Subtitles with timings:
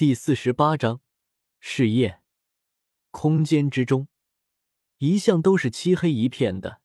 [0.00, 1.02] 第四十八章
[1.58, 2.22] 试验。
[3.10, 4.08] 空间之中，
[4.96, 6.80] 一向都是漆黑一片的，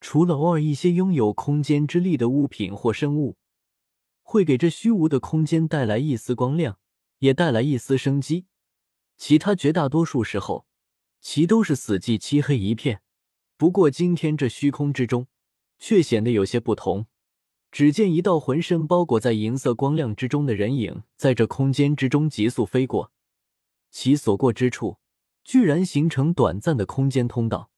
[0.00, 3.36] 除了偶尔一些拥有空间之力的物品或生物，
[4.22, 6.80] 会给这虚无的空间带来一丝光亮，
[7.18, 8.46] 也带来一丝生机。
[9.16, 10.66] 其他绝大多数时候，
[11.20, 13.02] 其都是死寂漆黑一片。
[13.56, 15.28] 不过今天这虚空之中，
[15.78, 17.06] 却显得有些不同。
[17.76, 23.12] 只见一道浑身包裹在银色光亮之中的人影，在这空间之中急速飞过，
[23.90, 24.96] 其所过之处，
[25.44, 27.70] 居然形成短暂的空间通道。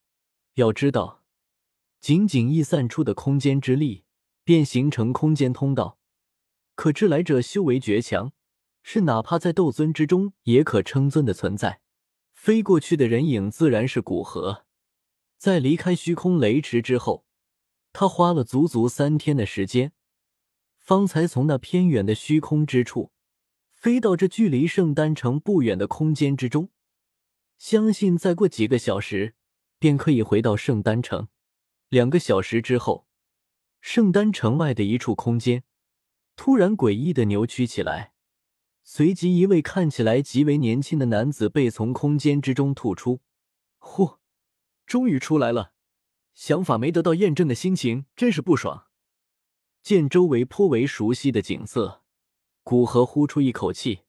[0.55, 1.25] 要知道，
[2.01, 4.05] 仅仅溢散出的空间之力，
[4.45, 5.99] 便形成空间通道，
[6.77, 8.31] 可知来者修为绝强，
[8.85, 11.81] 是哪怕在斗尊之中也可称尊的存在。
[12.33, 14.65] 飞过去的人影自然是古河，
[15.37, 17.25] 在离开虚空雷池之后。
[17.93, 19.93] 他花了足足三天的时间，
[20.79, 23.13] 方才从那偏远的虚空之处
[23.73, 26.71] 飞到这距离圣丹城不远的空间之中。
[27.57, 29.35] 相信再过几个小时，
[29.79, 31.29] 便可以回到圣丹城。
[31.89, 33.09] 两个小时之后，
[33.81, 35.65] 圣丹城外的一处空间
[36.37, 38.13] 突然诡异的扭曲起来，
[38.85, 43.21] 随即一位看起来极为年轻的男子被从空间之中吐出。
[43.79, 44.19] 呼，
[44.87, 45.73] 终于出来了！
[46.39, 48.87] 想法没得到验证的心情真是不爽。
[49.83, 52.05] 见周围颇为熟悉的景色，
[52.63, 54.03] 古河呼出一口气，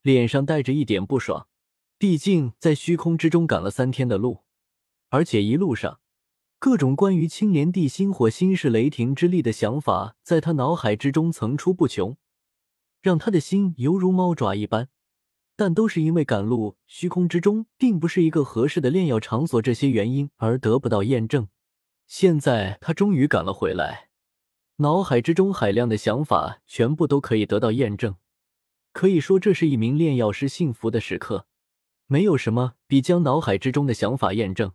[0.00, 1.46] 脸上带着一点不爽。
[1.98, 4.44] 毕竟在虚空之中赶了三天的路，
[5.10, 6.00] 而且一路上
[6.58, 12.16] 各种关于青莲地心火心式雷霆之力的想法，在他脑海之中层出不穷，
[13.02, 14.88] 让他的心犹如猫爪一般。
[15.54, 21.46] 但都是因为赶路，虚空之中并不是一个合适的炼药场所，这些原因而得不到验证。
[22.08, 24.08] 现在他终于赶了回来，
[24.76, 28.16] 脑海之中海量的想法全部都可以得到验证，
[28.92, 31.46] 可以说这是一名炼药师幸福的时刻。
[32.06, 34.72] 没有什么比将脑海之中的想法验证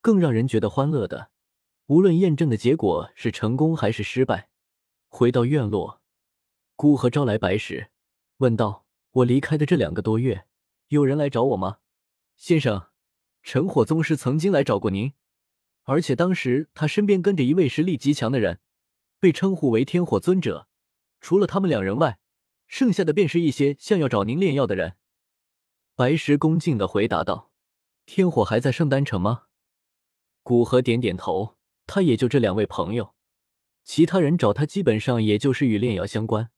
[0.00, 1.30] 更让人觉得欢乐的，
[1.86, 4.48] 无论验证的结果是成功还是失败。
[5.06, 6.02] 回到院落，
[6.74, 7.92] 孤河招来白石，
[8.38, 8.84] 问道
[9.22, 10.46] ：“我离开的这两个多月，
[10.88, 11.78] 有人来找我吗？”
[12.34, 12.88] 先生，
[13.44, 15.12] 陈火宗师曾经来找过您。
[15.84, 18.60] 而且当时他身边跟着一位实力极强的人，
[19.20, 20.68] 被称呼为天火尊者。
[21.20, 22.18] 除了他们两人外，
[22.66, 24.96] 剩下的便是一些像要找您炼药的人。
[25.94, 27.50] 白石恭敬的回答道
[28.04, 29.44] ：“天火还在圣丹城吗？”
[30.42, 31.56] 古河点点头，
[31.86, 33.14] 他也就这两位朋友，
[33.84, 36.50] 其他人找他基本上也就是与炼药相关。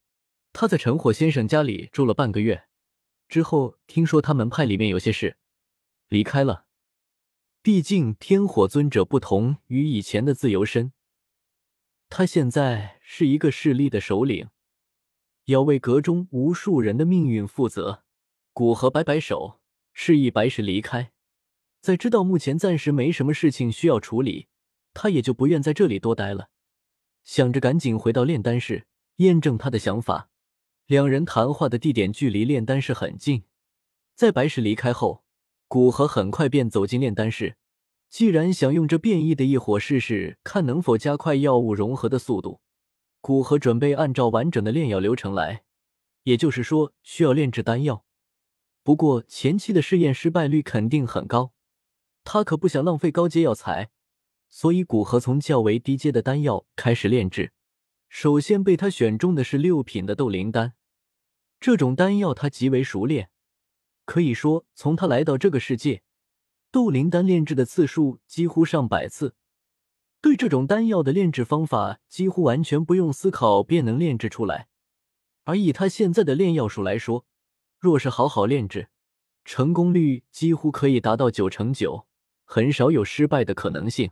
[0.53, 2.67] 他在陈火先生家里住了半个月，
[3.29, 5.37] 之后听说他门派里面有些事，
[6.09, 6.66] 离开了。
[7.67, 10.93] 毕竟天火尊者不同于以前的自由身，
[12.09, 14.51] 他现在是一个势力的首领，
[15.47, 18.05] 要为阁中无数人的命运负责。
[18.53, 19.59] 古河摆摆手，
[19.93, 21.11] 示意白石离开。
[21.81, 24.47] 在知道目前暂时没什么事情需要处理，
[24.95, 26.51] 他也就不愿在这里多待了，
[27.25, 30.31] 想着赶紧回到炼丹室验证他的想法。
[30.87, 33.43] 两人谈话的地点距离炼丹室很近，
[34.15, 35.26] 在白石离开后。
[35.69, 37.57] 古河很快便走进炼丹室。
[38.09, 42.61] 既然想用这变异的异火试试看能否加快药物融合的速度，
[43.21, 45.65] 古河准备按照完整的炼药流程来，
[46.23, 48.05] 也就是说需要炼制丹药。
[48.85, 51.53] 不过前期的试验失败率肯定很高，
[52.23, 53.91] 他可不想浪费高阶药材，
[54.49, 57.53] 所以古河从较为低阶的丹药开始炼制。
[58.09, 60.75] 首先被他选中的是六品的斗灵丹，
[61.59, 63.31] 这种丹药他极为熟练。
[64.07, 66.03] 可以说，从他来到这个世界，
[66.71, 69.35] 斗灵丹炼制的次数几乎上百次。
[70.23, 74.69] 对这种丹药的炼制方法，几乎完全不用思考便能炼制出来。
[75.45, 77.27] 而以他现在的炼药术来说，
[77.79, 78.89] 若是好好炼制，
[79.45, 82.07] 成功率几乎可以达到九成九，
[82.45, 84.11] 很少有失败的可能性。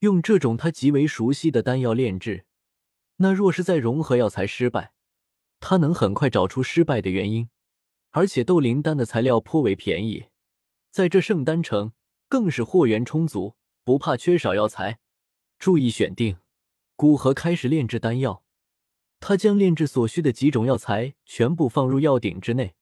[0.00, 2.44] 用这种他极为熟悉的丹药炼制，
[3.16, 4.92] 那若是再融合药材失败，
[5.58, 7.48] 他能很快找出失败的原因。
[8.10, 10.26] 而且斗灵丹的材料颇为便宜，
[10.90, 11.92] 在这圣丹城
[12.28, 14.98] 更是货源充足，不怕缺少药材。
[15.58, 16.38] 注意选定，
[16.96, 18.42] 古河开始炼制丹药。
[19.20, 22.74] 他将炼制所需的几种药材全部放入药鼎之内，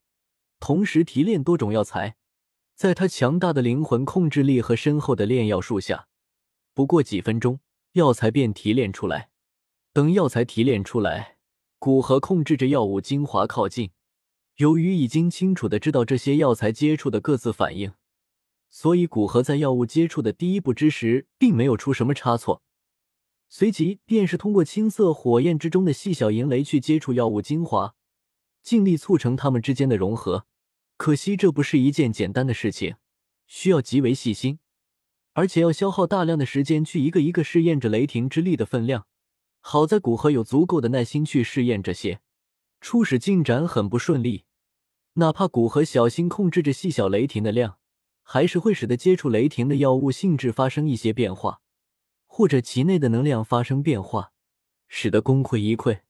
[0.60, 2.16] 同时提炼多种药材。
[2.74, 6.08] 在他强大的灵魂控制力和深厚的炼药术下，
[6.74, 7.60] 不过几分钟，
[7.92, 9.30] 药材便提炼出来。
[9.94, 11.38] 等药材提炼出来，
[11.78, 13.92] 古河控制着药物精华靠近。
[14.56, 17.92] 由于已经清楚的知道这些药材接触的各自反应，
[18.70, 22.62] 所以古河在药物接触的第一步之时，并没有出什么差错。
[23.50, 27.94] 随即便是通过青色火焰之中的细小银雷去接触药物精华，
[28.62, 30.46] 尽力促成他们之间的融合。
[30.96, 32.96] 可惜这不是一件简单的事情，
[33.46, 34.58] 需要极为细心，
[35.34, 39.06] 而且要消耗大量的时间去一个一个试验着雷霆之力的分量。
[39.60, 42.20] 好在古河有足够的耐心去试验这些，
[42.80, 44.45] 初始进展很不顺利。
[45.18, 47.78] 哪怕古河小心控制着细小雷霆的量，
[48.22, 51.62] 还是会使得接触雷霆的药物性质发生一些变化，
[52.26, 54.32] 或者其内的能量发生变化，
[54.88, 56.00] 使得功亏一篑。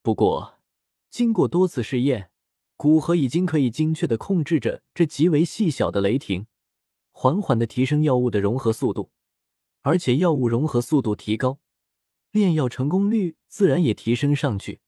[0.00, 0.54] 不过，
[1.10, 2.30] 经过多次试验，
[2.78, 6.46] 古河已经可以精确的控制着这极为细小的雷霆，
[7.10, 9.10] 缓缓的提升药物的融合速度，
[9.82, 11.58] 而且药物融合速度提高，
[12.30, 14.80] 炼药成功率自然也提升上去，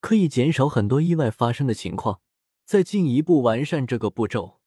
[0.00, 2.22] 可以减少很多意外发生的情况。
[2.64, 4.60] 再进一步完善这个步骤，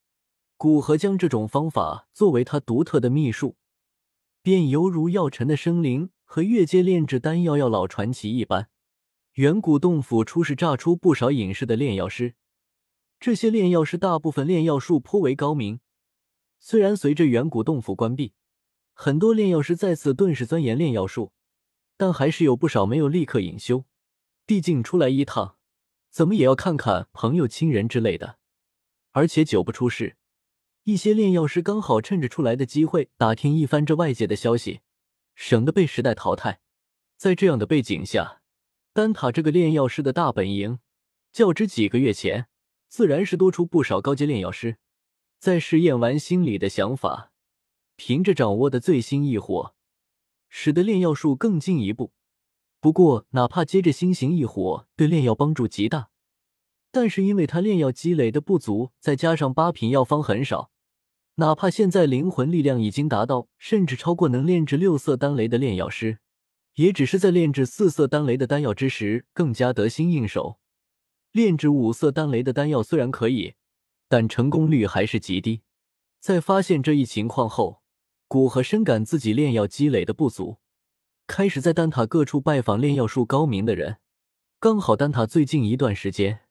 [0.58, 3.56] 古河将这种方法作为他独特的秘术，
[4.42, 8.70] 便犹如药尘的生灵和越阶炼制丹药药老传奇一般。
[9.34, 12.36] 远古洞府初是炸出不少隐士的炼药师，
[13.20, 15.80] 这些炼药师大部分炼药术颇为高明。
[16.60, 18.34] 虽然随着远古洞府关闭，
[18.94, 21.34] 很多炼药师再次顿时钻研炼药术，
[21.98, 23.84] 但还是有不少没有立刻隐修。
[24.46, 25.58] 毕竟出来一趟。
[26.16, 28.38] 怎么也要看看朋友、亲人之类的，
[29.12, 30.16] 而且久不出事，
[30.84, 34.80] 一些炼药师刚好趁着出来的机会打听一番这外界的消息，
[35.36, 36.62] 省得被时代淘汰。
[37.18, 38.42] 在这样的背景下，
[38.94, 40.80] 丹塔这个炼药师的大本营，
[41.34, 42.48] 较之几个月前，
[42.88, 44.78] 自然是多出不少高阶炼药师。
[45.38, 47.34] 在试验完心里的想法，
[47.98, 49.76] 凭着掌握的最新异火，
[50.48, 52.14] 使得炼药术更进一步。
[52.86, 56.10] 不过，哪怕接着新型异火对炼药帮助极大，
[56.92, 60.70] 但是因为他炼药积累的不足，再加上八品药方很少，
[61.38, 66.20] 哪怕现在灵魂力量已经达到，甚至超过能炼制六色丹雷的炼药师，
[66.76, 70.60] 也只是在炼制四色丹雷的丹药之时更加得心应手。
[71.32, 73.56] 炼制五色丹雷的丹药虽然可以，
[74.08, 75.64] 但成功率还是极低。
[76.20, 77.82] 在发现这一情况后，
[78.28, 80.60] 古河深感自己炼药积累的不足。
[81.28, 83.98] 开始在丹塔各处拜访炼药术高明的人，
[84.60, 86.42] 刚好丹塔最近一段时间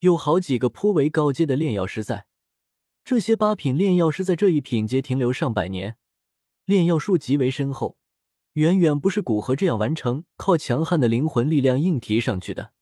[0.00, 2.26] 有好几个颇为高阶的炼药师在。
[3.04, 5.96] 这些八品炼药师在这一品阶停留上百年，
[6.64, 7.96] 炼药术极为深厚，
[8.54, 12.72] 远远不是古河这样完成靠强悍的灵魂力量硬提上去的。